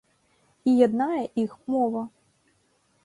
І 0.71 0.71
яднае 0.87 1.19
іх 1.43 1.51
мова. 1.75 2.03